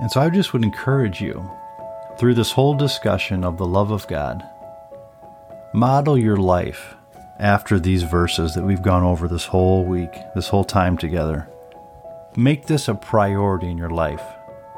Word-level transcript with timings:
And 0.00 0.10
so 0.10 0.20
I 0.20 0.30
just 0.30 0.52
would 0.52 0.62
encourage 0.62 1.20
you 1.20 1.50
through 2.18 2.34
this 2.34 2.52
whole 2.52 2.74
discussion 2.74 3.44
of 3.44 3.58
the 3.58 3.66
love 3.66 3.90
of 3.90 4.06
God, 4.08 4.44
model 5.72 6.18
your 6.18 6.36
life 6.36 6.94
after 7.38 7.78
these 7.78 8.02
verses 8.02 8.54
that 8.54 8.64
we've 8.64 8.82
gone 8.82 9.02
over 9.02 9.28
this 9.28 9.46
whole 9.46 9.84
week, 9.84 10.10
this 10.34 10.48
whole 10.48 10.64
time 10.64 10.96
together. 10.96 11.48
Make 12.36 12.66
this 12.66 12.88
a 12.88 12.94
priority 12.94 13.70
in 13.70 13.78
your 13.78 13.90
life. 13.90 14.22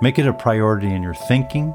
Make 0.03 0.19
it 0.19 0.27
a 0.27 0.33
priority 0.33 0.93
in 0.93 1.03
your 1.03 1.15
thinking, 1.15 1.75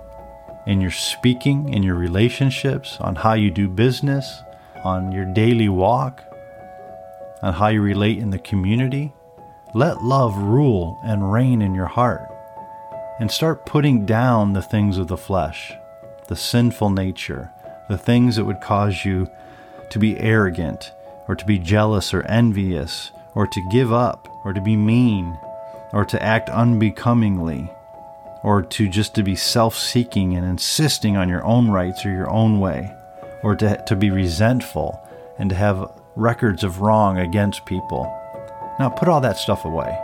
in 0.66 0.82
your 0.82 0.92
speaking, 0.92 1.74
in 1.74 1.84
your 1.84 1.96
relationships, 1.96 2.98
on 3.00 3.16
how 3.16 3.34
you 3.34 3.52
do 3.52 3.68
business, 3.68 4.42
on 4.84 5.12
your 5.12 5.26
daily 5.26 5.70
walk, 5.70 6.24
on 7.42 7.54
how 7.54 7.68
you 7.68 7.82
relate 7.82 8.18
in 8.18 8.32
the 8.32 8.40
community. 8.40 9.14
Let 9.74 10.04
love 10.04 10.36
rule 10.38 11.00
and 11.04 11.32
reign 11.32 11.62
in 11.62 11.76
your 11.76 11.88
heart. 11.88 12.32
And 13.20 13.32
start 13.32 13.66
putting 13.66 14.06
down 14.06 14.54
the 14.54 14.62
things 14.62 14.98
of 14.98 15.08
the 15.08 15.18
flesh, 15.18 15.74
the 16.28 16.36
sinful 16.36 16.90
nature, 16.90 17.50
the 17.88 17.98
things 17.98 18.36
that 18.36 18.44
would 18.44 18.60
cause 18.60 19.06
you 19.06 19.30
to 19.90 20.00
be 20.00 20.20
arrogant, 20.20 20.92
or 21.28 21.36
to 21.36 21.46
be 21.46 21.58
jealous 21.58 22.14
or 22.14 22.24
envious, 22.24 23.12
or 23.34 23.48
to 23.48 23.70
give 23.72 23.94
up, 23.94 24.28
or 24.44 24.52
to 24.52 24.60
be 24.60 24.76
mean, 24.76 25.38
or 25.94 26.04
to 26.04 26.22
act 26.22 26.50
unbecomingly, 26.50 27.72
or 28.44 28.62
to 28.62 28.90
just 28.90 29.16
to 29.16 29.24
be 29.24 29.36
self-seeking 29.36 30.36
and 30.36 30.46
insisting 30.46 31.16
on 31.16 31.30
your 31.30 31.44
own 31.46 31.72
rights 31.72 32.06
or 32.06 32.12
your 32.12 32.30
own 32.30 32.60
way, 32.60 32.94
or 33.44 33.56
to, 33.56 33.82
to 33.88 33.96
be 33.96 34.10
resentful 34.10 35.00
and 35.38 35.50
to 35.50 35.56
have 35.56 35.90
records 36.16 36.64
of 36.64 36.82
wrong 36.82 37.18
against 37.18 37.66
people. 37.66 38.04
Now 38.78 38.90
put 38.90 39.08
all 39.08 39.22
that 39.22 39.38
stuff 39.38 39.64
away. 39.64 39.98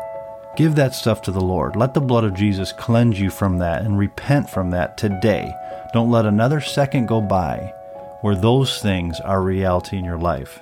Give 0.58 0.76
that 0.76 0.94
stuff 0.94 1.22
to 1.24 1.32
the 1.32 1.40
Lord. 1.40 1.78
Let 1.78 1.94
the 1.94 2.02
blood 2.02 2.26
of 2.26 2.34
Jesus 2.34 2.74
cleanse 2.74 3.18
you 3.18 3.30
from 3.30 3.60
that 3.60 3.84
and 3.84 3.98
repent 3.98 4.50
from 4.50 4.72
that 4.72 4.98
today. 4.98 5.56
Don't 5.94 6.12
let 6.12 6.26
another 6.26 6.60
second 6.60 7.06
go 7.06 7.22
by 7.22 7.74
where 8.20 8.36
those 8.36 8.82
things 8.82 9.18
are 9.22 9.42
reality 9.42 9.98
in 9.98 10.04
your 10.04 10.18
life. 10.18 10.62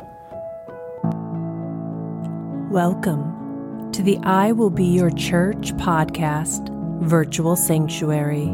Welcome 2.69 3.89
to 3.93 4.03
the 4.03 4.19
I 4.21 4.51
Will 4.51 4.69
Be 4.69 4.85
Your 4.85 5.09
Church 5.09 5.73
podcast 5.77 6.69
virtual 7.01 7.55
sanctuary. 7.55 8.45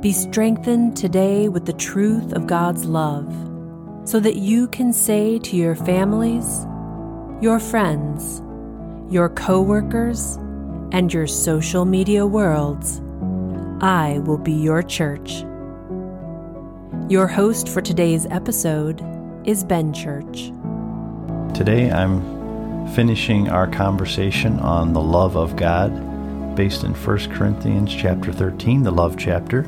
Be 0.00 0.12
strengthened 0.12 0.96
today 0.96 1.48
with 1.48 1.66
the 1.66 1.72
truth 1.72 2.32
of 2.34 2.46
God's 2.46 2.84
love 2.84 3.32
so 4.04 4.20
that 4.20 4.36
you 4.36 4.68
can 4.68 4.92
say 4.92 5.40
to 5.40 5.56
your 5.56 5.74
families, 5.74 6.66
your 7.42 7.58
friends, 7.58 8.42
your 9.12 9.28
coworkers, 9.28 10.36
and 10.90 11.12
your 11.12 11.26
social 11.26 11.84
media 11.84 12.26
worlds, 12.26 13.02
I 13.82 14.20
will 14.24 14.38
be 14.38 14.54
your 14.54 14.82
church. 14.82 15.44
Your 17.10 17.26
host 17.26 17.68
for 17.68 17.82
today's 17.82 18.24
episode 18.30 19.02
is 19.46 19.64
Ben 19.64 19.92
Church. 19.92 20.50
Today 21.52 21.90
I'm 21.90 22.88
finishing 22.94 23.50
our 23.50 23.66
conversation 23.66 24.58
on 24.60 24.94
the 24.94 25.02
love 25.02 25.36
of 25.36 25.56
God 25.56 26.56
based 26.56 26.82
in 26.82 26.94
1 26.94 27.18
Corinthians 27.32 27.94
chapter 27.94 28.32
13, 28.32 28.82
the 28.82 28.90
love 28.90 29.18
chapter 29.18 29.62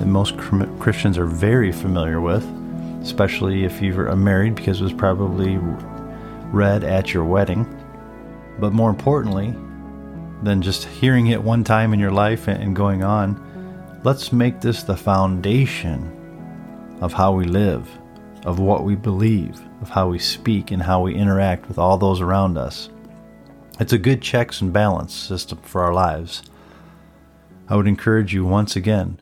that 0.00 0.06
most 0.06 0.36
Christians 0.36 1.16
are 1.16 1.26
very 1.26 1.70
familiar 1.70 2.20
with, 2.20 2.44
especially 3.02 3.64
if 3.64 3.80
you 3.80 3.96
are 4.00 4.16
married 4.16 4.56
because 4.56 4.80
it 4.80 4.84
was 4.84 4.92
probably 4.92 5.58
read 6.50 6.82
at 6.82 7.14
your 7.14 7.24
wedding. 7.24 7.69
But 8.60 8.72
more 8.72 8.90
importantly 8.90 9.54
than 10.42 10.62
just 10.62 10.84
hearing 10.84 11.28
it 11.28 11.42
one 11.42 11.64
time 11.64 11.92
in 11.94 12.00
your 12.00 12.10
life 12.10 12.46
and 12.46 12.76
going 12.76 13.02
on, 13.02 14.00
let's 14.04 14.32
make 14.32 14.60
this 14.60 14.82
the 14.82 14.96
foundation 14.96 16.16
of 17.00 17.12
how 17.12 17.32
we 17.32 17.44
live, 17.44 17.88
of 18.44 18.58
what 18.58 18.84
we 18.84 18.94
believe, 18.94 19.58
of 19.80 19.88
how 19.88 20.08
we 20.08 20.18
speak, 20.18 20.70
and 20.70 20.82
how 20.82 21.00
we 21.00 21.14
interact 21.14 21.68
with 21.68 21.78
all 21.78 21.96
those 21.96 22.20
around 22.20 22.58
us. 22.58 22.90
It's 23.78 23.94
a 23.94 23.98
good 23.98 24.20
checks 24.20 24.60
and 24.60 24.72
balance 24.72 25.14
system 25.14 25.58
for 25.62 25.82
our 25.82 25.94
lives. 25.94 26.42
I 27.68 27.76
would 27.76 27.88
encourage 27.88 28.34
you 28.34 28.44
once 28.44 28.76
again 28.76 29.20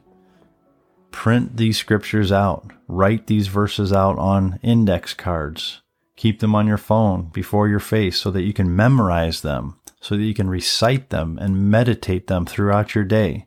print 1.10 1.56
these 1.56 1.76
scriptures 1.76 2.30
out, 2.30 2.70
write 2.86 3.26
these 3.26 3.48
verses 3.48 3.92
out 3.92 4.18
on 4.18 4.58
index 4.62 5.14
cards, 5.14 5.82
keep 6.18 6.40
them 6.40 6.54
on 6.54 6.66
your 6.66 6.76
phone 6.76 7.30
before 7.32 7.68
your 7.68 7.80
face 7.80 8.18
so 8.18 8.30
that 8.32 8.42
you 8.42 8.52
can 8.52 8.74
memorize 8.74 9.40
them, 9.40 9.78
so 10.00 10.16
that 10.16 10.24
you 10.24 10.34
can 10.34 10.50
recite 10.50 11.10
them 11.10 11.38
and 11.40 11.70
meditate 11.70 12.26
them 12.26 12.44
throughout 12.44 12.94
your 12.94 13.04
day. 13.04 13.46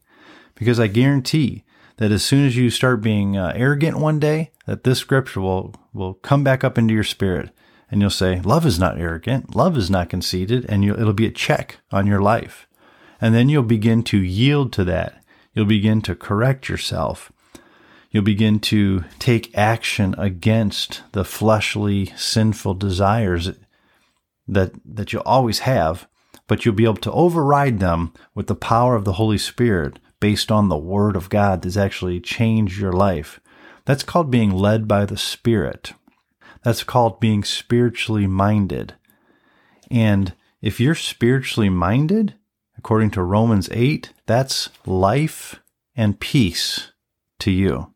Because 0.56 0.80
I 0.80 0.88
guarantee 0.88 1.66
that 1.98 2.12
as 2.12 2.24
soon 2.24 2.48
as 2.48 2.56
you 2.56 2.70
start 2.70 3.02
being 3.02 3.38
uh, 3.38 3.52
arrogant 3.56 4.00
one 4.00 4.20
day, 4.20 4.52
that 4.66 4.86
this 4.86 5.00
scripture 5.00 5.42
will, 5.42 5.76
will 5.94 6.14
come 6.16 6.44
back 6.46 6.64
up 6.64 6.78
into 6.78 6.94
your 6.94 7.04
spirit 7.04 7.50
and 7.92 8.00
you'll 8.00 8.10
say, 8.10 8.40
love 8.40 8.66
is 8.66 8.80
not 8.80 8.98
arrogant. 8.98 9.54
Love 9.54 9.78
is 9.78 9.90
not 9.90 10.10
conceited. 10.10 10.66
And 10.70 10.86
it'll 10.86 11.12
be 11.12 11.28
a 11.28 11.32
check 11.32 11.80
on 11.92 12.08
your 12.08 12.22
life. 12.22 12.68
And 13.20 13.36
then 13.36 13.50
you'll 13.50 13.64
begin 13.64 14.02
to 14.04 14.18
yield 14.18 14.72
to 14.74 14.86
that. 14.86 15.22
You'll 15.54 15.66
begin 15.66 16.02
to 16.04 16.16
correct 16.16 16.70
yourself. 16.70 17.34
You'll 18.12 18.24
begin 18.24 18.60
to 18.60 19.06
take 19.20 19.58
action 19.58 20.16
against 20.18 21.02
the 21.14 21.24
fleshly, 21.24 22.08
sinful 22.18 22.74
desires 22.74 23.52
that, 24.48 24.74
that 24.84 25.14
you'll 25.14 25.22
always 25.26 25.60
have, 25.60 26.08
but 26.46 26.66
you'll 26.66 26.76
be 26.76 26.84
able 26.84 26.96
to 26.98 27.12
override 27.12 27.80
them 27.80 28.14
with 28.36 28.48
the 28.48 28.56
power 28.56 28.96
of 28.96 29.06
the 29.06 29.14
Holy 29.14 29.38
Spirit 29.38 29.98
based 30.20 30.52
on 30.52 30.68
the 30.68 30.78
Word 30.78 31.16
of 31.16 31.30
God 31.30 31.62
that's 31.62 31.78
actually 31.78 32.20
changed 32.20 32.80
your 32.80 32.92
life. 32.92 33.40
That's 33.86 34.04
called 34.04 34.30
being 34.30 34.52
led 34.52 34.90
by 34.90 35.06
the 35.06 35.18
Spirit. 35.18 35.94
That's 36.64 36.84
called 36.84 37.22
being 37.22 37.46
spiritually 37.46 38.28
minded. 38.28 38.94
And 39.90 40.34
if 40.62 40.80
you're 40.80 40.96
spiritually 40.96 41.70
minded, 41.70 42.36
according 42.78 43.12
to 43.12 43.24
Romans 43.24 43.70
8, 43.72 44.12
that's 44.26 44.70
life 44.86 45.62
and 45.96 46.20
peace 46.20 46.92
to 47.40 47.52
you. 47.52 47.94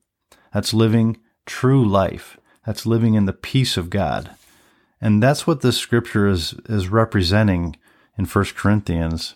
That's 0.55 0.73
living 0.73 1.17
true 1.45 1.85
life. 1.85 2.37
That's 2.65 2.85
living 2.85 3.15
in 3.15 3.25
the 3.25 3.33
peace 3.33 3.75
of 3.75 3.89
God. 3.89 4.31
And 5.01 5.21
that's 5.21 5.45
what 5.45 5.59
this 5.59 5.77
scripture 5.77 6.29
is, 6.29 6.53
is 6.69 6.87
representing 6.87 7.75
in 8.17 8.23
1 8.23 8.45
Corinthians. 8.55 9.35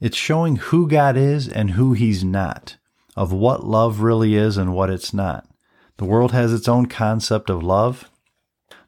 It's 0.00 0.16
showing 0.16 0.54
who 0.54 0.86
God 0.86 1.16
is 1.16 1.48
and 1.48 1.72
who 1.72 1.94
He's 1.94 2.22
not, 2.22 2.76
of 3.16 3.32
what 3.32 3.64
love 3.64 4.02
really 4.02 4.36
is 4.36 4.56
and 4.56 4.72
what 4.72 4.88
it's 4.88 5.12
not. 5.12 5.48
The 5.96 6.04
world 6.04 6.30
has 6.30 6.52
its 6.52 6.68
own 6.68 6.86
concept 6.86 7.50
of 7.50 7.64
love. 7.64 8.08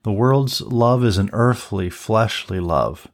The 0.05 0.13
world's 0.13 0.61
love 0.61 1.05
is 1.05 1.19
an 1.19 1.29
earthly, 1.33 1.91
fleshly 1.91 2.61
love. 2.61 3.09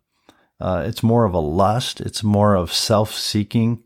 Uh, 0.61 0.85
it's 0.87 1.03
more 1.03 1.25
of 1.25 1.33
a 1.33 1.39
lust, 1.39 1.99
it's 2.03 2.23
more 2.23 2.57
of 2.57 2.75
self 2.75 3.15
seeking 3.15 3.83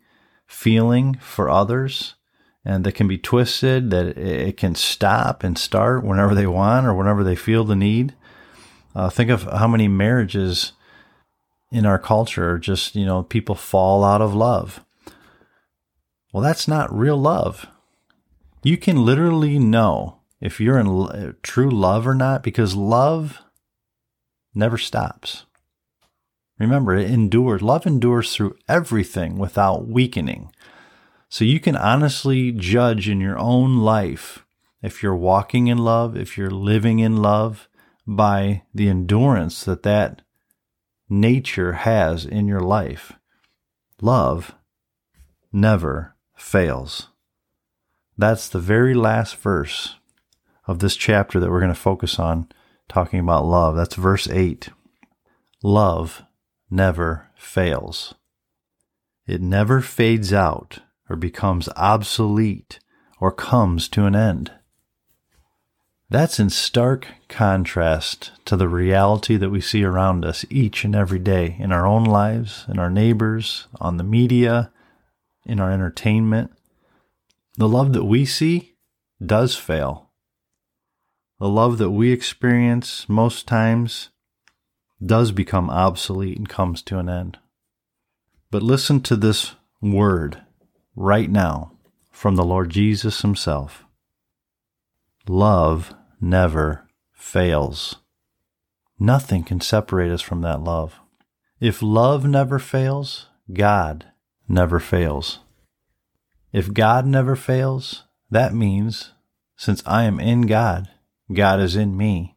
feeling 0.48 1.14
for 1.20 1.48
others, 1.48 2.16
and 2.64 2.84
that 2.84 2.94
can 2.94 3.08
be 3.08 3.18
twisted, 3.18 3.90
that 3.90 4.16
it 4.16 4.56
can 4.56 4.74
stop 4.74 5.42
and 5.42 5.58
start 5.58 6.04
whenever 6.04 6.34
they 6.34 6.46
want 6.46 6.86
or 6.86 6.94
whenever 6.94 7.24
they 7.24 7.36
feel 7.36 7.64
the 7.64 7.76
need. 7.76 8.14
Uh, 8.94 9.10
think 9.10 9.30
of 9.30 9.44
how 9.44 9.66
many 9.66 9.88
marriages 9.88 10.72
in 11.72 11.86
our 11.86 11.98
culture 11.98 12.50
are 12.50 12.58
just, 12.58 12.94
you 12.94 13.06
know, 13.06 13.22
people 13.22 13.54
fall 13.54 14.04
out 14.04 14.20
of 14.20 14.34
love. 14.34 14.84
Well, 16.32 16.42
that's 16.42 16.68
not 16.68 16.94
real 16.96 17.16
love. 17.16 17.66
You 18.62 18.76
can 18.76 19.04
literally 19.04 19.58
know 19.58 20.20
if 20.40 20.60
you're 20.60 20.78
in 20.78 21.36
true 21.42 21.70
love 21.70 22.06
or 22.06 22.14
not 22.14 22.42
because 22.42 22.76
love 22.76 23.40
never 24.54 24.78
stops. 24.78 25.46
Remember, 26.58 26.94
it 26.94 27.10
endures. 27.10 27.62
Love 27.62 27.86
endures 27.86 28.34
through 28.34 28.56
everything 28.68 29.36
without 29.36 29.88
weakening. 29.88 30.52
So 31.32 31.46
you 31.46 31.60
can 31.60 31.76
honestly 31.76 32.52
judge 32.52 33.08
in 33.08 33.18
your 33.18 33.38
own 33.38 33.78
life 33.78 34.44
if 34.82 35.02
you're 35.02 35.16
walking 35.16 35.66
in 35.66 35.78
love, 35.78 36.14
if 36.14 36.36
you're 36.36 36.50
living 36.50 36.98
in 36.98 37.22
love, 37.22 37.70
by 38.06 38.64
the 38.74 38.90
endurance 38.90 39.64
that 39.64 39.82
that 39.82 40.20
nature 41.08 41.72
has 41.72 42.26
in 42.26 42.48
your 42.48 42.60
life. 42.60 43.14
Love 44.02 44.54
never 45.50 46.14
fails. 46.36 47.08
That's 48.18 48.50
the 48.50 48.60
very 48.60 48.92
last 48.92 49.36
verse 49.36 49.96
of 50.66 50.80
this 50.80 50.96
chapter 50.96 51.40
that 51.40 51.50
we're 51.50 51.60
going 51.60 51.72
to 51.72 51.80
focus 51.80 52.18
on 52.18 52.46
talking 52.90 53.20
about 53.20 53.46
love. 53.46 53.74
That's 53.74 53.94
verse 53.94 54.28
8. 54.28 54.68
Love 55.62 56.24
never 56.70 57.30
fails. 57.34 58.12
It 59.26 59.40
never 59.40 59.80
fades 59.80 60.30
out 60.30 60.80
or 61.12 61.16
becomes 61.16 61.68
obsolete 61.76 62.80
or 63.20 63.30
comes 63.30 63.86
to 63.86 64.06
an 64.06 64.16
end. 64.16 64.50
That's 66.08 66.40
in 66.40 66.48
stark 66.50 67.06
contrast 67.28 68.32
to 68.46 68.56
the 68.56 68.68
reality 68.68 69.36
that 69.36 69.50
we 69.50 69.60
see 69.60 69.84
around 69.84 70.24
us 70.24 70.44
each 70.48 70.84
and 70.84 70.96
every 70.96 71.18
day 71.18 71.56
in 71.58 71.70
our 71.70 71.86
own 71.86 72.04
lives, 72.04 72.64
in 72.68 72.78
our 72.78 72.90
neighbors, 72.90 73.66
on 73.80 73.98
the 73.98 74.04
media, 74.04 74.72
in 75.44 75.60
our 75.60 75.70
entertainment, 75.70 76.50
the 77.58 77.68
love 77.68 77.92
that 77.92 78.04
we 78.04 78.24
see 78.24 78.74
does 79.24 79.54
fail. 79.54 80.10
The 81.40 81.48
love 81.48 81.76
that 81.78 81.90
we 81.90 82.10
experience 82.10 83.06
most 83.08 83.46
times 83.46 84.08
does 85.04 85.30
become 85.32 85.68
obsolete 85.68 86.38
and 86.38 86.48
comes 86.48 86.80
to 86.82 86.98
an 86.98 87.08
end. 87.08 87.38
But 88.50 88.62
listen 88.62 89.00
to 89.02 89.16
this 89.16 89.52
word 89.82 90.42
right 90.94 91.30
now 91.30 91.72
from 92.10 92.36
the 92.36 92.44
Lord 92.44 92.70
Jesus 92.70 93.22
Himself 93.22 93.84
Love 95.28 95.94
never 96.20 96.88
fails. 97.12 97.96
Nothing 98.98 99.44
can 99.44 99.60
separate 99.60 100.10
us 100.10 100.20
from 100.20 100.40
that 100.42 100.62
love. 100.62 101.00
If 101.60 101.80
love 101.80 102.24
never 102.24 102.58
fails, 102.58 103.28
God 103.52 104.06
never 104.48 104.80
fails. 104.80 105.38
If 106.52 106.74
God 106.74 107.06
never 107.06 107.36
fails, 107.36 108.04
that 108.30 108.52
means 108.52 109.12
since 109.56 109.82
I 109.86 110.04
am 110.04 110.18
in 110.18 110.42
God, 110.42 110.88
God 111.32 111.60
is 111.60 111.76
in 111.76 111.96
me. 111.96 112.36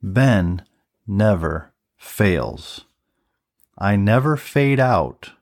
Ben 0.00 0.64
never 1.06 1.72
fails. 1.96 2.84
I 3.76 3.96
never 3.96 4.36
fade 4.36 4.78
out. 4.78 5.32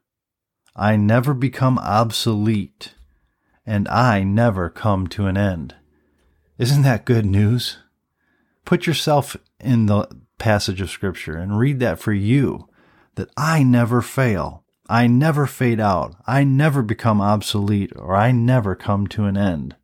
I 0.79 0.97
never 0.97 1.35
become 1.35 1.79
obsolete. 1.79 2.95
And 3.67 3.87
I 3.89 4.23
never 4.23 4.71
come 4.71 5.09
to 5.09 5.27
an 5.27 5.37
end. 5.37 5.75
Isn't 6.57 6.83
that 6.83 7.05
good 7.05 7.27
news? 7.27 7.79
Put 8.65 8.87
yourself 8.87 9.37
in 9.61 9.87
the 9.87 10.09
passage 10.39 10.81
of 10.81 10.91
Scripture 10.91 11.37
and 11.37 11.59
read 11.59 11.81
that 11.81 11.99
for 11.99 12.13
you 12.13 12.69
that 13.17 13.29
I 13.37 13.63
never 13.63 14.01
fail. 14.01 14.65
I 14.89 15.07
never 15.07 15.47
fade 15.47 15.81
out. 15.81 16.15
I 16.27 16.45
never 16.45 16.83
become 16.83 17.21
obsolete 17.21 17.93
or 17.97 18.17
I 18.17 18.31
never 18.31 18.75
come 18.75 19.07
to 19.09 19.25
an 19.25 19.37
end. 19.37 19.77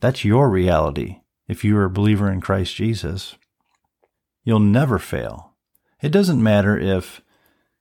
That's 0.00 0.24
your 0.24 0.50
reality 0.50 1.20
if 1.48 1.64
you 1.64 1.76
are 1.78 1.84
a 1.84 1.90
believer 1.90 2.30
in 2.30 2.40
Christ 2.40 2.74
Jesus. 2.74 3.36
You'll 4.44 4.60
never 4.60 4.98
fail. 4.98 5.54
It 6.02 6.10
doesn't 6.10 6.42
matter 6.42 6.78
if 6.78 7.22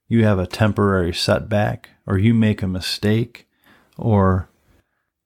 you 0.09 0.25
have 0.25 0.39
a 0.39 0.47
temporary 0.47 1.13
setback 1.13 1.91
or 2.05 2.17
you 2.17 2.33
make 2.33 2.61
a 2.61 2.67
mistake 2.67 3.47
or 3.97 4.49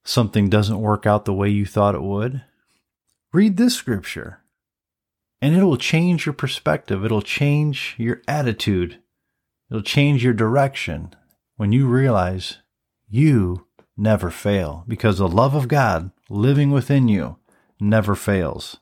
something 0.03 0.49
doesn't 0.49 0.81
work 0.81 1.07
out 1.07 1.25
the 1.25 1.33
way 1.33 1.49
you 1.49 1.65
thought 1.65 1.95
it 1.95 2.03
would. 2.03 2.43
Read 3.31 3.57
this 3.57 3.73
scripture 3.73 4.41
and 5.41 5.55
it'll 5.55 5.77
change 5.77 6.25
your 6.25 6.33
perspective. 6.33 7.03
It'll 7.03 7.21
change 7.21 7.95
your 7.97 8.21
attitude. 8.27 8.99
It'll 9.71 9.81
change 9.81 10.23
your 10.23 10.33
direction 10.33 11.15
when 11.55 11.71
you 11.71 11.87
realize 11.87 12.57
you 13.09 13.67
never 13.95 14.29
fail 14.29 14.83
because 14.87 15.17
the 15.17 15.27
love 15.27 15.55
of 15.55 15.67
God 15.67 16.11
living 16.29 16.71
within 16.71 17.07
you 17.07 17.37
never 17.79 18.15
fails, 18.15 18.77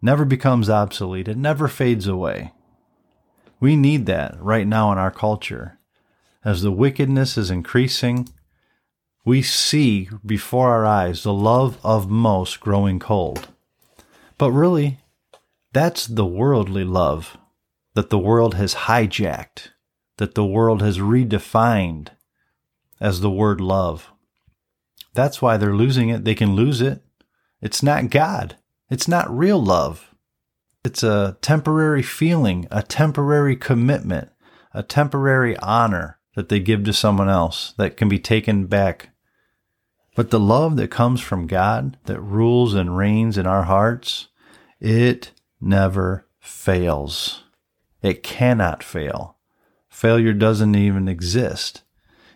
never 0.00 0.24
becomes 0.24 0.70
obsolete, 0.70 1.28
it 1.28 1.36
never 1.36 1.68
fades 1.68 2.06
away. 2.06 2.52
We 3.60 3.76
need 3.76 4.06
that 4.06 4.36
right 4.40 4.66
now 4.66 4.90
in 4.90 4.98
our 4.98 5.10
culture. 5.10 5.78
As 6.44 6.62
the 6.62 6.72
wickedness 6.72 7.36
is 7.36 7.50
increasing, 7.50 8.28
we 9.24 9.42
see 9.42 10.08
before 10.24 10.70
our 10.70 10.86
eyes 10.86 11.22
the 11.22 11.34
love 11.34 11.78
of 11.84 12.08
most 12.08 12.60
growing 12.60 12.98
cold. 12.98 13.48
But 14.38 14.52
really, 14.52 14.98
that's 15.72 16.06
the 16.06 16.24
worldly 16.24 16.84
love 16.84 17.36
that 17.94 18.08
the 18.08 18.18
world 18.18 18.54
has 18.54 18.74
hijacked, 18.74 19.68
that 20.16 20.34
the 20.34 20.46
world 20.46 20.80
has 20.80 20.98
redefined 20.98 22.08
as 22.98 23.20
the 23.20 23.30
word 23.30 23.60
love. 23.60 24.10
That's 25.12 25.42
why 25.42 25.56
they're 25.56 25.74
losing 25.74 26.08
it. 26.08 26.24
They 26.24 26.34
can 26.34 26.56
lose 26.56 26.80
it. 26.80 27.02
It's 27.60 27.82
not 27.82 28.10
God. 28.10 28.56
It's 28.88 29.08
not 29.08 29.36
real 29.36 29.62
love. 29.62 30.09
It's 30.82 31.02
a 31.02 31.36
temporary 31.42 32.02
feeling, 32.02 32.66
a 32.70 32.82
temporary 32.82 33.54
commitment, 33.54 34.30
a 34.72 34.82
temporary 34.82 35.56
honor 35.58 36.18
that 36.36 36.48
they 36.48 36.58
give 36.58 36.84
to 36.84 36.92
someone 36.92 37.28
else 37.28 37.74
that 37.76 37.98
can 37.98 38.08
be 38.08 38.18
taken 38.18 38.66
back. 38.66 39.10
But 40.16 40.30
the 40.30 40.40
love 40.40 40.76
that 40.76 40.90
comes 40.90 41.20
from 41.20 41.46
God, 41.46 41.98
that 42.06 42.20
rules 42.20 42.74
and 42.74 42.96
reigns 42.96 43.36
in 43.36 43.46
our 43.46 43.64
hearts, 43.64 44.28
it 44.80 45.32
never 45.60 46.26
fails. 46.38 47.44
It 48.02 48.22
cannot 48.22 48.82
fail. 48.82 49.36
Failure 49.90 50.32
doesn't 50.32 50.74
even 50.74 51.08
exist. 51.08 51.82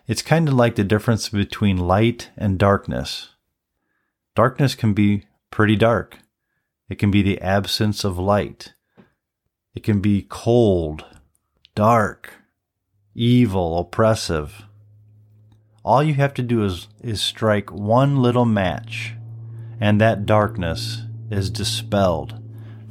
It's 0.07 0.21
kind 0.21 0.47
of 0.47 0.53
like 0.53 0.75
the 0.75 0.83
difference 0.83 1.29
between 1.29 1.77
light 1.77 2.29
and 2.37 2.59
darkness. 2.59 3.29
Darkness 4.35 4.75
can 4.75 4.93
be 4.93 5.25
pretty 5.49 5.75
dark. 5.75 6.19
It 6.87 6.99
can 6.99 7.09
be 7.09 7.21
the 7.21 7.41
absence 7.41 8.03
of 8.03 8.19
light. 8.19 8.73
It 9.73 9.83
can 9.83 10.01
be 10.01 10.25
cold, 10.29 11.03
dark, 11.73 12.31
evil, 13.15 13.79
oppressive. 13.79 14.65
All 15.83 16.03
you 16.03 16.13
have 16.15 16.33
to 16.35 16.43
do 16.43 16.63
is, 16.63 16.87
is 17.01 17.21
strike 17.21 17.71
one 17.71 18.17
little 18.17 18.45
match, 18.45 19.13
and 19.79 19.99
that 19.99 20.25
darkness 20.25 21.03
is 21.31 21.49
dispelled. 21.49 22.41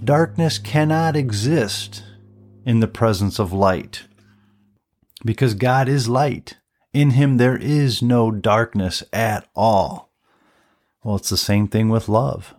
Darkness 0.03 0.59
cannot 0.59 1.17
exist 1.17 2.03
in 2.67 2.81
the 2.81 2.89
presence 2.89 3.39
of 3.39 3.53
light 3.53 4.05
because 5.25 5.55
God 5.55 5.89
is 5.89 6.09
light. 6.09 6.59
In 6.93 7.11
Him 7.11 7.37
there 7.37 7.57
is 7.57 8.03
no 8.03 8.31
darkness 8.31 9.03
at 9.13 9.49
all. 9.55 10.13
Well, 11.03 11.17
it's 11.17 11.31
the 11.31 11.37
same 11.37 11.69
thing 11.69 11.89
with 11.89 12.09
love 12.09 12.55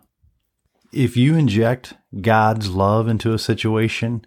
if 0.96 1.18
you 1.18 1.36
inject 1.36 1.94
God's 2.22 2.70
love 2.70 3.10
into 3.10 3.34
a 3.34 3.40
situation, 3.40 4.26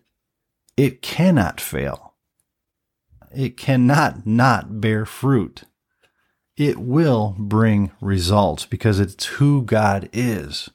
it 0.76 1.00
cannot 1.00 1.60
fail. 1.60 2.14
It 3.34 3.56
cannot 3.56 4.26
not 4.26 4.80
bear 4.80 5.06
fruit. 5.06 5.64
It 6.56 6.78
will 6.78 7.34
bring 7.38 7.92
results 8.00 8.66
because 8.66 9.00
it's 9.00 9.24
who 9.24 9.62
God 9.62 10.10
is. 10.12 10.68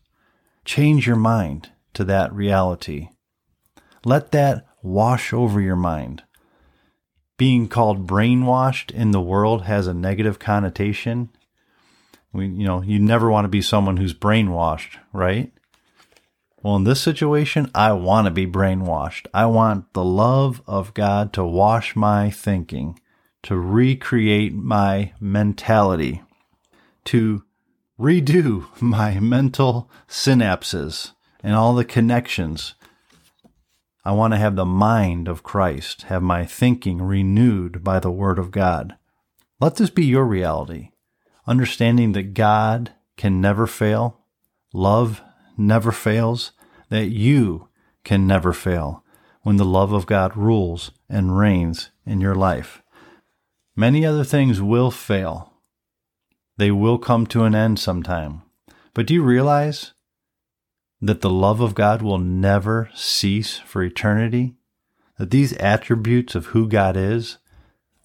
Change 0.66 1.06
your 1.06 1.16
mind 1.16 1.70
to 1.94 2.04
that 2.06 2.34
reality. 2.34 3.10
Let 4.04 4.32
that 4.32 4.66
wash 4.82 5.32
over 5.32 5.62
your 5.62 5.76
mind. 5.76 6.24
Being 7.38 7.68
called 7.68 8.08
brainwashed 8.08 8.92
in 8.92 9.12
the 9.12 9.22
world 9.22 9.64
has 9.64 9.86
a 9.86 9.94
negative 9.94 10.40
connotation. 10.40 11.30
We, 12.32 12.48
you 12.48 12.66
know, 12.66 12.82
you 12.82 13.00
never 13.00 13.30
want 13.30 13.46
to 13.46 13.50
be 13.50 13.62
someone 13.62 13.98
who's 13.98 14.14
brainwashed, 14.14 14.98
right? 15.12 15.52
Well, 16.64 16.78
in 16.78 16.86
this 16.86 17.02
situation, 17.02 17.70
I 17.76 17.92
want 17.92 18.26
to 18.26 18.32
be 18.32 18.48
brainwashed. 18.48 19.28
I 19.34 19.48
want 19.48 19.92
the 19.92 20.04
love 20.04 20.62
of 20.66 20.94
God 20.94 21.34
to 21.34 21.44
wash 21.44 21.94
my 21.94 22.30
thinking, 22.30 22.98
to 23.44 23.58
recreate 23.58 24.54
my 24.54 25.12
mentality, 25.20 26.22
to 27.06 27.44
redo 28.00 28.68
my 28.82 29.20
mental 29.20 29.92
synapses 30.08 31.12
and 31.44 31.54
all 31.54 31.76
the 31.76 31.84
connections. 31.84 32.76
I 34.06 34.14
want 34.14 34.34
to 34.34 34.40
have 34.40 34.56
the 34.56 34.64
mind 34.64 35.28
of 35.28 35.44
Christ, 35.44 36.04
have 36.04 36.24
my 36.24 36.46
thinking 36.46 37.02
renewed 37.02 37.84
by 37.84 38.00
the 38.00 38.12
Word 38.12 38.40
of 38.40 38.52
God. 38.52 38.96
Let 39.60 39.76
this 39.76 39.90
be 39.90 40.06
your 40.06 40.24
reality, 40.26 40.92
understanding 41.46 42.14
that 42.14 42.34
God 42.34 42.94
can 43.18 43.42
never 43.42 43.68
fail, 43.68 44.22
love 44.74 45.22
never 45.58 45.92
fails, 45.92 46.52
that 46.90 47.08
you 47.08 47.70
can 48.04 48.28
never 48.28 48.54
fail 48.54 49.04
when 49.42 49.58
the 49.58 49.66
love 49.66 49.92
of 49.92 50.06
God 50.06 50.36
rules 50.36 50.92
and 51.10 51.38
reigns 51.38 51.92
in 52.06 52.22
your 52.22 52.36
life. 52.36 52.82
Many 53.76 54.06
other 54.06 54.24
things 54.24 54.62
will 54.62 54.92
fail. 54.92 55.54
They 56.58 56.72
will 56.72 56.98
come 56.98 57.26
to 57.28 57.44
an 57.44 57.56
end 57.56 57.80
sometime. 57.80 58.44
But 58.94 59.08
do 59.08 59.14
you 59.16 59.24
realize 59.24 59.94
that 61.02 61.22
the 61.22 61.30
love 61.30 61.60
of 61.60 61.76
God 61.76 62.02
will 62.02 62.20
never 62.20 62.90
cease 62.94 63.58
for 63.58 63.84
eternity? 63.84 64.56
That 65.18 65.32
these 65.32 65.54
attributes 65.54 66.36
of 66.36 66.48
who 66.48 66.68
God 66.68 66.96
is 66.96 67.38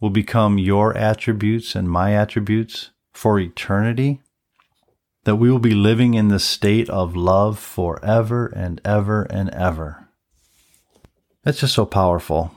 will 0.00 0.10
become 0.10 0.58
your 0.58 0.96
attributes 0.96 1.74
and 1.74 1.90
my 1.90 2.14
attributes 2.14 2.90
for 3.12 3.38
eternity? 3.38 4.20
That 5.24 5.36
we 5.36 5.50
will 5.50 5.58
be 5.58 5.74
living 5.74 6.14
in 6.14 6.28
the 6.28 6.38
state 6.38 6.88
of 6.88 7.16
love 7.16 7.58
forever 7.58 8.46
and 8.46 8.80
ever 8.84 9.24
and 9.24 9.50
ever. 9.50 10.08
That's 11.44 11.60
just 11.60 11.74
so 11.74 11.86
powerful. 11.86 12.52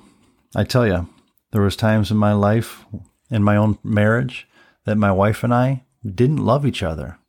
I 0.55 0.63
tell 0.63 0.87
you, 0.87 1.07
there 1.51 1.61
was 1.61 1.75
times 1.75 2.11
in 2.11 2.17
my 2.17 2.33
life, 2.33 2.85
in 3.29 3.43
my 3.43 3.55
own 3.57 3.77
marriage, 3.83 4.47
that 4.85 4.97
my 4.97 5.11
wife 5.11 5.43
and 5.43 5.53
I 5.53 5.85
didn't 6.05 6.45
love 6.45 6.65
each 6.65 6.83
other, 6.83 7.19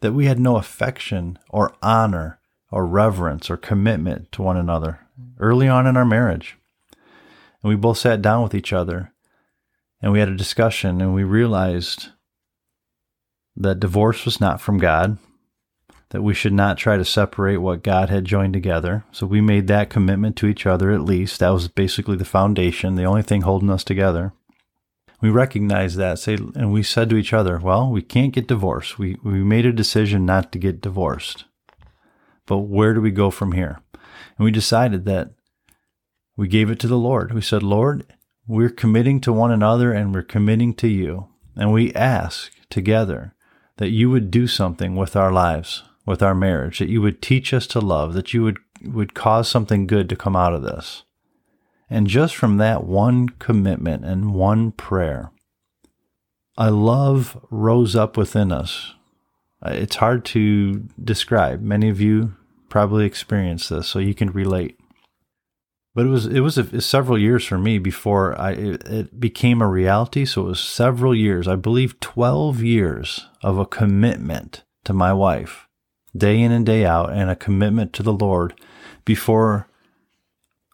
that 0.00 0.12
we 0.12 0.26
had 0.26 0.40
no 0.40 0.56
affection 0.56 1.38
or 1.50 1.74
honor 1.82 2.40
or 2.70 2.86
reverence 2.86 3.50
or 3.50 3.56
commitment 3.56 4.30
to 4.32 4.42
one 4.42 4.56
another 4.56 5.00
early 5.38 5.68
on 5.68 5.86
in 5.86 5.96
our 5.96 6.04
marriage. 6.04 6.56
And 7.62 7.70
we 7.70 7.76
both 7.76 7.98
sat 7.98 8.22
down 8.22 8.42
with 8.42 8.54
each 8.54 8.72
other 8.72 9.12
And 10.00 10.12
we 10.12 10.20
had 10.20 10.28
a 10.28 10.36
discussion 10.36 11.00
and 11.00 11.14
we 11.14 11.24
realized 11.24 12.10
that 13.58 13.80
divorce 13.80 14.24
was 14.24 14.40
not 14.40 14.60
from 14.60 14.78
God, 14.78 15.18
that 16.10 16.22
we 16.22 16.32
should 16.32 16.52
not 16.52 16.78
try 16.78 16.96
to 16.96 17.04
separate 17.04 17.58
what 17.58 17.82
God 17.82 18.08
had 18.08 18.24
joined 18.24 18.52
together. 18.52 19.04
So 19.12 19.26
we 19.26 19.40
made 19.40 19.66
that 19.66 19.90
commitment 19.90 20.36
to 20.36 20.46
each 20.46 20.64
other 20.64 20.90
at 20.90 21.02
least. 21.02 21.40
That 21.40 21.50
was 21.50 21.68
basically 21.68 22.16
the 22.16 22.24
foundation, 22.24 22.94
the 22.94 23.04
only 23.04 23.22
thing 23.22 23.42
holding 23.42 23.70
us 23.70 23.84
together. 23.84 24.32
We 25.20 25.30
recognized 25.30 25.96
that, 25.96 26.20
say, 26.20 26.34
and 26.34 26.72
we 26.72 26.84
said 26.84 27.10
to 27.10 27.16
each 27.16 27.32
other, 27.32 27.58
well, 27.58 27.90
we 27.90 28.02
can't 28.02 28.32
get 28.32 28.46
divorced. 28.46 28.98
We, 28.98 29.16
we 29.24 29.42
made 29.42 29.66
a 29.66 29.72
decision 29.72 30.24
not 30.24 30.52
to 30.52 30.58
get 30.58 30.80
divorced. 30.80 31.44
But 32.46 32.58
where 32.58 32.94
do 32.94 33.00
we 33.00 33.10
go 33.10 33.30
from 33.30 33.52
here? 33.52 33.80
And 33.92 34.44
we 34.44 34.52
decided 34.52 35.04
that 35.06 35.32
we 36.36 36.46
gave 36.46 36.70
it 36.70 36.78
to 36.80 36.86
the 36.86 36.96
Lord. 36.96 37.34
We 37.34 37.42
said, 37.42 37.64
Lord, 37.64 38.06
we're 38.46 38.70
committing 38.70 39.20
to 39.22 39.32
one 39.32 39.50
another 39.50 39.92
and 39.92 40.14
we're 40.14 40.22
committing 40.22 40.72
to 40.74 40.88
you. 40.88 41.28
And 41.56 41.72
we 41.72 41.92
ask 41.94 42.52
together 42.70 43.34
that 43.78 43.90
you 43.90 44.10
would 44.10 44.30
do 44.30 44.46
something 44.46 44.94
with 44.94 45.16
our 45.16 45.32
lives, 45.32 45.82
with 46.04 46.22
our 46.22 46.34
marriage, 46.34 46.78
that 46.78 46.88
you 46.88 47.00
would 47.00 47.22
teach 47.22 47.54
us 47.54 47.66
to 47.68 47.80
love, 47.80 48.12
that 48.14 48.34
you 48.34 48.42
would, 48.42 48.58
would 48.84 49.14
cause 49.14 49.48
something 49.48 49.86
good 49.86 50.08
to 50.08 50.16
come 50.16 50.36
out 50.36 50.52
of 50.52 50.62
this. 50.62 51.04
And 51.90 52.06
just 52.06 52.36
from 52.36 52.58
that 52.58 52.84
one 52.84 53.30
commitment 53.30 54.04
and 54.04 54.34
one 54.34 54.72
prayer, 54.72 55.32
a 56.56 56.70
love 56.70 57.38
rose 57.50 57.96
up 57.96 58.16
within 58.16 58.52
us. 58.52 58.94
Uh, 59.64 59.70
it's 59.70 59.96
hard 59.96 60.24
to 60.26 60.88
describe. 61.02 61.62
Many 61.62 61.88
of 61.88 62.00
you 62.00 62.36
probably 62.68 63.06
experienced 63.06 63.70
this, 63.70 63.88
so 63.88 63.98
you 63.98 64.14
can 64.14 64.30
relate. 64.30 64.77
But 65.98 66.06
it 66.06 66.10
was 66.10 66.26
it 66.26 66.40
was 66.42 66.56
a, 66.56 66.80
several 66.80 67.18
years 67.18 67.44
for 67.44 67.58
me 67.58 67.80
before 67.80 68.40
I 68.40 68.52
it, 68.52 69.18
became 69.18 69.60
a 69.60 69.66
reality. 69.66 70.24
So 70.26 70.42
it 70.42 70.50
was 70.50 70.60
several 70.60 71.12
years, 71.12 71.48
I 71.48 71.56
believe, 71.56 71.98
twelve 71.98 72.62
years 72.62 73.26
of 73.42 73.58
a 73.58 73.66
commitment 73.66 74.62
to 74.84 74.92
my 74.92 75.12
wife, 75.12 75.66
day 76.16 76.40
in 76.40 76.52
and 76.52 76.64
day 76.64 76.84
out, 76.84 77.10
and 77.12 77.28
a 77.28 77.34
commitment 77.34 77.92
to 77.94 78.04
the 78.04 78.12
Lord 78.12 78.54
before 79.04 79.66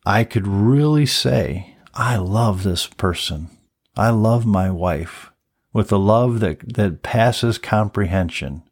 I 0.04 0.25
could 0.25 0.47
really 0.47 1.07
say, 1.07 1.75
I 1.95 2.16
love 2.16 2.62
this 2.62 2.87
person. 2.87 3.49
I 3.97 4.11
love 4.11 4.45
my 4.45 4.71
wife 4.71 5.33
with 5.73 5.90
a 5.90 5.97
love 5.97 6.40
that, 6.40 6.75
that 6.75 7.02
passes 7.02 7.57
comprehension. 7.57 8.62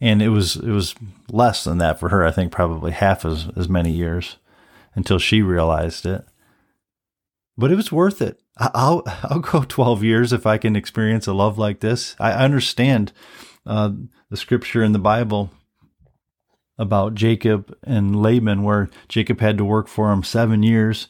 And 0.00 0.22
it 0.22 0.30
was 0.30 0.56
it 0.56 0.70
was 0.70 0.94
less 1.28 1.62
than 1.62 1.76
that 1.76 2.00
for 2.00 2.08
her, 2.08 2.24
I 2.24 2.30
think 2.30 2.52
probably 2.52 2.92
half 2.92 3.26
as, 3.26 3.48
as 3.54 3.68
many 3.68 3.92
years 3.92 4.38
until 4.94 5.18
she 5.18 5.42
realized 5.42 6.06
it. 6.06 6.24
But 7.56 7.70
it 7.70 7.76
was 7.76 7.92
worth 7.92 8.20
it. 8.20 8.40
I'll 8.56 9.02
I'll 9.24 9.40
go 9.40 9.64
12 9.64 10.02
years 10.02 10.32
if 10.32 10.46
I 10.46 10.58
can 10.58 10.76
experience 10.76 11.26
a 11.26 11.32
love 11.32 11.58
like 11.58 11.80
this. 11.80 12.16
I 12.18 12.32
understand 12.32 13.12
uh, 13.66 13.92
the 14.30 14.36
scripture 14.36 14.82
in 14.82 14.92
the 14.92 14.98
Bible 14.98 15.50
about 16.76 17.14
Jacob 17.14 17.76
and 17.84 18.20
Laban, 18.20 18.62
where 18.62 18.90
Jacob 19.08 19.40
had 19.40 19.56
to 19.58 19.64
work 19.64 19.88
for 19.88 20.12
him 20.12 20.22
seven 20.22 20.62
years 20.62 21.08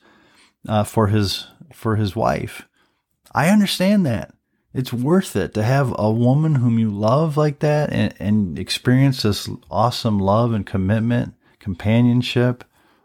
uh, 0.68 0.84
for 0.84 1.08
his 1.08 1.46
for 1.72 1.96
his 1.96 2.14
wife. 2.14 2.68
I 3.34 3.48
understand 3.48 4.06
that. 4.06 4.34
It's 4.72 4.92
worth 4.92 5.36
it 5.36 5.54
to 5.54 5.62
have 5.62 5.94
a 5.96 6.10
woman 6.10 6.56
whom 6.56 6.80
you 6.80 6.90
love 6.90 7.36
like 7.36 7.60
that 7.60 7.92
and, 7.92 8.12
and 8.18 8.58
experience 8.58 9.22
this 9.22 9.48
awesome 9.70 10.18
love 10.18 10.52
and 10.52 10.66
commitment, 10.66 11.34
companionship 11.60 12.64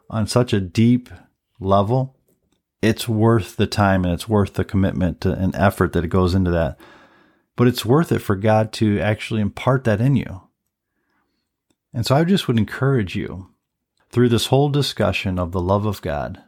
on 0.10 0.28
such 0.28 0.54
a 0.54 0.62
deep 0.62 1.10
level. 1.60 2.18
It's 2.82 3.08
worth 3.08 3.58
the 3.58 3.68
time 3.68 4.06
and 4.06 4.14
it's 4.14 4.30
worth 4.30 4.54
the 4.54 4.64
commitment 4.64 5.22
to, 5.22 5.34
and 5.34 5.56
effort 5.56 5.94
that 5.94 6.06
it 6.06 6.10
goes 6.10 6.34
into 6.34 6.52
that. 6.52 6.80
But 7.56 7.68
it's 7.68 7.86
worth 7.86 8.12
it 8.12 8.20
for 8.20 8.36
God 8.36 8.72
to 8.74 9.00
actually 9.00 9.42
impart 9.42 9.84
that 9.84 10.00
in 10.00 10.16
you. 10.16 10.44
And 11.94 12.06
so 12.06 12.16
I 12.16 12.24
just 12.24 12.48
would 12.48 12.58
encourage 12.58 13.16
you 13.16 13.50
through 14.10 14.30
this 14.30 14.48
whole 14.48 14.70
discussion 14.70 15.38
of 15.38 15.52
the 15.52 15.60
love 15.60 15.86
of 15.86 16.02
God, 16.02 16.42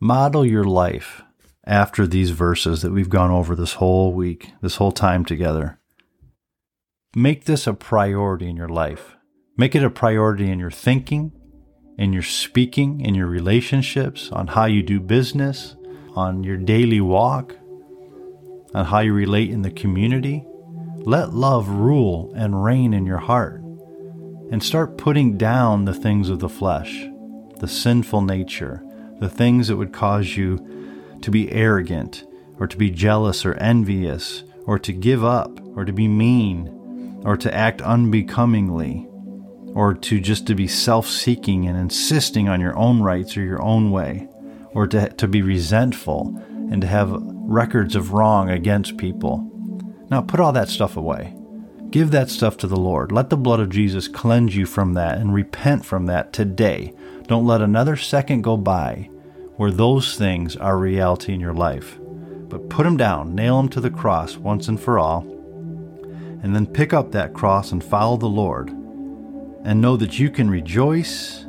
model 0.00 0.44
your 0.44 0.64
life 0.64 1.22
after 1.64 2.06
these 2.06 2.30
verses 2.30 2.82
that 2.82 2.92
we've 2.92 3.08
gone 3.08 3.30
over 3.30 3.54
this 3.54 3.74
whole 3.74 4.12
week, 4.12 4.52
this 4.60 4.76
whole 4.76 4.92
time 4.92 5.24
together. 5.24 5.78
Make 7.14 7.44
this 7.44 7.66
a 7.66 7.74
priority 7.74 8.48
in 8.48 8.56
your 8.56 8.68
life. 8.68 9.16
Make 9.56 9.74
it 9.74 9.84
a 9.84 9.90
priority 9.90 10.50
in 10.50 10.58
your 10.58 10.70
thinking, 10.70 11.32
in 11.98 12.12
your 12.12 12.22
speaking, 12.22 13.00
in 13.00 13.14
your 13.14 13.26
relationships, 13.26 14.30
on 14.32 14.48
how 14.48 14.64
you 14.64 14.82
do 14.82 15.00
business, 15.00 15.76
on 16.14 16.44
your 16.44 16.56
daily 16.56 17.00
walk, 17.00 17.56
on 18.74 18.86
how 18.86 19.00
you 19.00 19.12
relate 19.12 19.50
in 19.50 19.62
the 19.62 19.70
community. 19.70 20.44
Let 20.98 21.34
love 21.34 21.68
rule 21.68 22.32
and 22.34 22.64
reign 22.64 22.94
in 22.94 23.06
your 23.06 23.18
heart 23.18 23.60
and 24.50 24.62
start 24.62 24.98
putting 24.98 25.36
down 25.36 25.84
the 25.84 25.94
things 25.94 26.28
of 26.28 26.38
the 26.38 26.48
flesh, 26.48 27.06
the 27.58 27.68
sinful 27.68 28.22
nature, 28.22 28.82
the 29.18 29.28
things 29.28 29.68
that 29.68 29.76
would 29.76 29.92
cause 29.92 30.36
you 30.36 31.18
to 31.22 31.30
be 31.30 31.50
arrogant 31.52 32.24
or 32.58 32.66
to 32.66 32.76
be 32.76 32.90
jealous 32.90 33.44
or 33.44 33.54
envious 33.54 34.44
or 34.66 34.78
to 34.78 34.92
give 34.92 35.24
up 35.24 35.60
or 35.76 35.84
to 35.84 35.92
be 35.92 36.08
mean 36.08 37.20
or 37.24 37.36
to 37.36 37.52
act 37.54 37.80
unbecomingly 37.82 39.08
or 39.74 39.94
to 39.94 40.20
just 40.20 40.46
to 40.46 40.54
be 40.54 40.68
self-seeking 40.68 41.66
and 41.66 41.78
insisting 41.78 42.48
on 42.48 42.60
your 42.60 42.76
own 42.76 43.02
rights 43.02 43.36
or 43.36 43.42
your 43.42 43.62
own 43.62 43.90
way 43.90 44.28
or 44.74 44.86
to, 44.86 45.08
to 45.10 45.28
be 45.28 45.42
resentful 45.42 46.36
and 46.70 46.80
to 46.82 46.86
have 46.86 47.10
records 47.12 47.94
of 47.96 48.12
wrong 48.12 48.50
against 48.50 48.96
people. 48.96 49.48
Now 50.10 50.20
put 50.20 50.40
all 50.40 50.52
that 50.52 50.68
stuff 50.68 50.96
away. 50.96 51.34
Give 51.90 52.10
that 52.10 52.30
stuff 52.30 52.56
to 52.58 52.66
the 52.66 52.76
Lord. 52.76 53.12
Let 53.12 53.28
the 53.28 53.36
blood 53.36 53.60
of 53.60 53.68
Jesus 53.68 54.08
cleanse 54.08 54.56
you 54.56 54.64
from 54.64 54.94
that 54.94 55.18
and 55.18 55.34
repent 55.34 55.84
from 55.84 56.06
that 56.06 56.32
today. 56.32 56.94
Don't 57.26 57.46
let 57.46 57.60
another 57.60 57.96
second 57.96 58.42
go 58.42 58.56
by 58.56 59.10
where 59.56 59.70
those 59.70 60.16
things 60.16 60.56
are 60.56 60.78
reality 60.78 61.34
in 61.34 61.40
your 61.40 61.52
life. 61.52 61.98
But 62.00 62.70
put 62.70 62.84
them 62.84 62.96
down, 62.96 63.34
nail 63.34 63.58
them 63.58 63.68
to 63.70 63.80
the 63.80 63.90
cross 63.90 64.36
once 64.36 64.68
and 64.68 64.80
for 64.80 64.98
all, 64.98 65.20
and 66.42 66.54
then 66.54 66.66
pick 66.66 66.92
up 66.92 67.12
that 67.12 67.34
cross 67.34 67.72
and 67.72 67.84
follow 67.84 68.16
the 68.16 68.26
Lord. 68.26 68.74
And 69.64 69.80
know 69.80 69.96
that 69.96 70.18
you 70.18 70.30
can 70.30 70.50
rejoice 70.50 71.46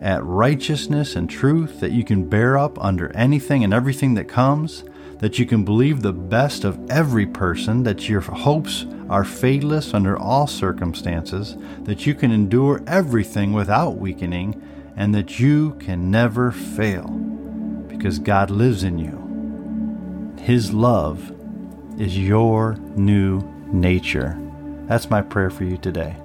at 0.00 0.24
righteousness 0.24 1.14
and 1.14 1.28
truth, 1.28 1.80
that 1.80 1.92
you 1.92 2.04
can 2.04 2.28
bear 2.28 2.58
up 2.58 2.82
under 2.82 3.14
anything 3.16 3.62
and 3.62 3.72
everything 3.72 4.14
that 4.14 4.28
comes, 4.28 4.84
that 5.18 5.38
you 5.38 5.44
can 5.44 5.64
believe 5.64 6.00
the 6.00 6.12
best 6.12 6.64
of 6.64 6.90
every 6.90 7.26
person, 7.26 7.82
that 7.82 8.08
your 8.08 8.22
hopes 8.22 8.86
are 9.08 9.24
fadeless 9.24 9.92
under 9.92 10.18
all 10.18 10.46
circumstances, 10.46 11.56
that 11.82 12.06
you 12.06 12.14
can 12.14 12.30
endure 12.30 12.82
everything 12.86 13.52
without 13.52 13.98
weakening, 13.98 14.60
and 14.96 15.14
that 15.14 15.38
you 15.38 15.72
can 15.74 16.10
never 16.10 16.50
fail 16.50 17.08
because 17.88 18.18
God 18.18 18.50
lives 18.50 18.82
in 18.82 18.98
you. 18.98 20.36
His 20.42 20.72
love 20.72 21.32
is 21.98 22.18
your 22.18 22.76
new 22.96 23.42
nature. 23.72 24.40
That's 24.86 25.10
my 25.10 25.20
prayer 25.20 25.50
for 25.50 25.64
you 25.64 25.76
today. 25.76 26.16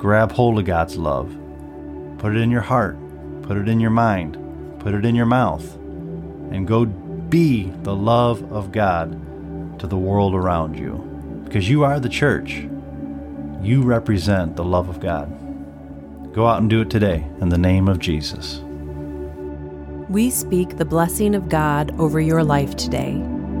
Grab 0.00 0.32
hold 0.32 0.58
of 0.58 0.64
God's 0.64 0.96
love. 0.96 1.36
Put 2.16 2.34
it 2.34 2.40
in 2.40 2.50
your 2.50 2.62
heart. 2.62 2.96
Put 3.42 3.58
it 3.58 3.68
in 3.68 3.80
your 3.80 3.90
mind. 3.90 4.38
Put 4.78 4.94
it 4.94 5.04
in 5.04 5.14
your 5.14 5.26
mouth. 5.26 5.74
And 5.76 6.66
go 6.66 6.86
be 6.86 7.64
the 7.82 7.94
love 7.94 8.50
of 8.50 8.72
God 8.72 9.78
to 9.78 9.86
the 9.86 9.98
world 9.98 10.34
around 10.34 10.78
you. 10.78 10.94
Because 11.44 11.68
you 11.68 11.84
are 11.84 12.00
the 12.00 12.08
church. 12.08 12.66
You 13.60 13.82
represent 13.82 14.56
the 14.56 14.64
love 14.64 14.88
of 14.88 15.00
God. 15.00 15.28
Go 16.32 16.46
out 16.46 16.62
and 16.62 16.70
do 16.70 16.80
it 16.80 16.88
today 16.88 17.26
in 17.42 17.50
the 17.50 17.58
name 17.58 17.86
of 17.86 17.98
Jesus. 17.98 18.62
We 20.08 20.30
speak 20.30 20.78
the 20.78 20.86
blessing 20.86 21.34
of 21.34 21.50
God 21.50 21.94
over 22.00 22.22
your 22.22 22.42
life 22.42 22.74
today, 22.74 23.16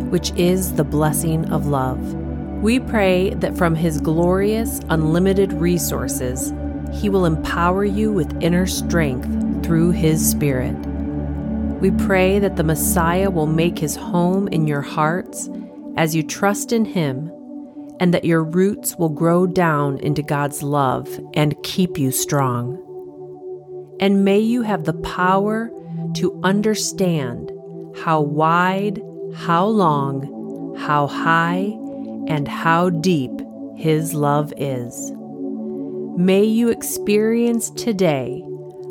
which 0.08 0.32
is 0.36 0.72
the 0.72 0.84
blessing 0.84 1.52
of 1.52 1.66
love. 1.66 2.19
We 2.60 2.78
pray 2.78 3.34
that 3.34 3.56
from 3.56 3.74
His 3.74 4.00
glorious, 4.00 4.80
unlimited 4.88 5.52
resources, 5.52 6.52
He 6.92 7.08
will 7.08 7.24
empower 7.24 7.84
you 7.84 8.12
with 8.12 8.42
inner 8.42 8.66
strength 8.66 9.64
through 9.64 9.90
His 9.92 10.28
Spirit. 10.28 10.76
We 11.80 11.90
pray 11.92 12.38
that 12.40 12.56
the 12.56 12.62
Messiah 12.62 13.30
will 13.30 13.46
make 13.46 13.78
his 13.78 13.96
home 13.96 14.48
in 14.48 14.66
your 14.66 14.82
hearts 14.82 15.48
as 15.96 16.14
you 16.14 16.22
trust 16.22 16.72
in 16.72 16.84
him, 16.84 17.32
and 17.98 18.12
that 18.12 18.26
your 18.26 18.44
roots 18.44 18.96
will 18.96 19.08
grow 19.08 19.46
down 19.46 19.96
into 20.00 20.22
God's 20.22 20.62
love 20.62 21.08
and 21.32 21.60
keep 21.62 21.98
you 21.98 22.12
strong. 22.12 22.76
And 23.98 24.26
may 24.26 24.40
you 24.40 24.60
have 24.60 24.84
the 24.84 24.92
power 24.92 25.70
to 26.16 26.38
understand 26.44 27.50
how 28.04 28.20
wide, 28.20 29.00
how 29.34 29.64
long, 29.64 30.76
how 30.78 31.06
high, 31.06 31.78
and 32.30 32.46
how 32.46 32.88
deep 32.88 33.32
his 33.76 34.14
love 34.14 34.52
is. 34.56 35.12
May 36.16 36.44
you 36.44 36.68
experience 36.68 37.70
today 37.70 38.42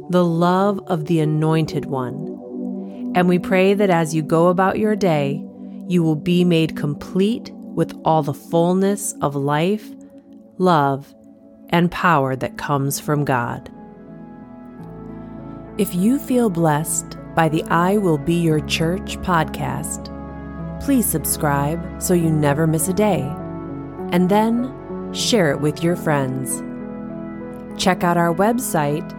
the 0.09 0.25
love 0.25 0.79
of 0.87 1.05
the 1.05 1.21
Anointed 1.21 1.85
One 1.85 3.13
And 3.15 3.29
we 3.29 3.39
pray 3.39 3.73
that 3.73 3.89
as 3.89 4.13
you 4.13 4.21
go 4.21 4.47
about 4.47 4.77
your 4.77 4.95
day, 4.95 5.43
you 5.87 6.03
will 6.03 6.15
be 6.15 6.43
made 6.43 6.75
complete 6.75 7.51
with 7.53 7.97
all 8.03 8.23
the 8.23 8.33
fullness 8.33 9.13
of 9.21 9.35
life, 9.35 9.89
love, 10.57 11.13
and 11.69 11.89
power 11.91 12.35
that 12.35 12.57
comes 12.57 12.99
from 12.99 13.23
God. 13.25 13.71
If 15.77 15.95
you 15.95 16.19
feel 16.19 16.49
blessed 16.49 17.17
by 17.35 17.47
the 17.47 17.63
I 17.63 17.97
Will 17.97 18.17
Be 18.17 18.35
Your 18.35 18.59
Church 18.61 19.17
podcast, 19.19 20.18
please 20.79 21.05
subscribe 21.05 22.01
so 22.01 22.13
you 22.13 22.29
never 22.29 22.65
miss 22.67 22.87
a 22.87 22.93
day, 22.93 23.21
and 24.11 24.29
then 24.29 24.73
share 25.13 25.51
it 25.51 25.61
with 25.61 25.83
your 25.83 25.95
friends. 25.95 26.61
Check 27.81 28.03
out 28.03 28.17
our 28.17 28.33
website, 28.33 29.09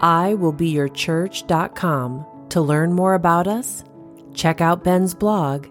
iwillbeyourchurch.com, 0.00 2.26
to 2.48 2.60
learn 2.60 2.92
more 2.92 3.14
about 3.14 3.46
us, 3.46 3.84
check 4.34 4.60
out 4.60 4.84
Ben's 4.84 5.14
blog, 5.14 5.68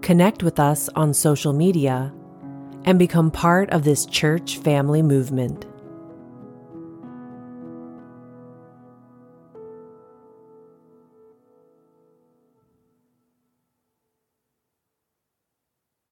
connect 0.00 0.42
with 0.42 0.58
us 0.58 0.88
on 0.94 1.12
social 1.12 1.52
media, 1.52 2.14
and 2.84 2.98
become 2.98 3.30
part 3.30 3.68
of 3.70 3.84
this 3.84 4.06
church 4.06 4.56
family 4.58 5.02
movement. 5.02 5.66